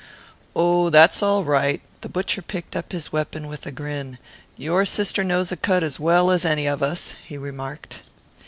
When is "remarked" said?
7.37-8.01